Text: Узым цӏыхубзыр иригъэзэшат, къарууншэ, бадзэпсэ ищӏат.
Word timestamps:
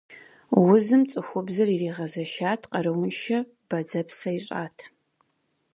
Узым 0.73 1.01
цӏыхубзыр 1.09 1.69
иригъэзэшат, 1.75 2.61
къарууншэ, 2.71 3.37
бадзэпсэ 3.67 4.29
ищӏат. 4.37 4.77